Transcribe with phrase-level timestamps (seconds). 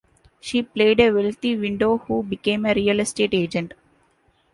[0.39, 3.75] She played a wealthy widow who became a real estate agent.